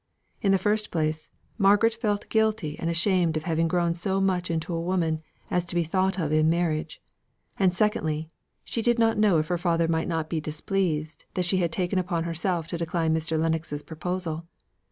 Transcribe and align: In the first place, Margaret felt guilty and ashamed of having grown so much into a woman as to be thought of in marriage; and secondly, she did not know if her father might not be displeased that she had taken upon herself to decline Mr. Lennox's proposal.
In 0.41 0.51
the 0.51 0.57
first 0.57 0.89
place, 0.89 1.29
Margaret 1.59 1.93
felt 1.93 2.27
guilty 2.29 2.75
and 2.79 2.89
ashamed 2.89 3.37
of 3.37 3.43
having 3.43 3.67
grown 3.67 3.93
so 3.93 4.19
much 4.19 4.49
into 4.49 4.73
a 4.73 4.81
woman 4.81 5.21
as 5.51 5.63
to 5.65 5.75
be 5.75 5.83
thought 5.83 6.17
of 6.19 6.31
in 6.33 6.49
marriage; 6.49 6.99
and 7.59 7.71
secondly, 7.71 8.27
she 8.63 8.81
did 8.81 8.97
not 8.97 9.19
know 9.19 9.37
if 9.37 9.49
her 9.49 9.59
father 9.59 9.87
might 9.87 10.07
not 10.07 10.27
be 10.27 10.41
displeased 10.41 11.25
that 11.35 11.45
she 11.45 11.57
had 11.57 11.71
taken 11.71 11.99
upon 11.99 12.23
herself 12.23 12.65
to 12.69 12.79
decline 12.79 13.13
Mr. 13.13 13.39
Lennox's 13.39 13.83
proposal. 13.83 14.47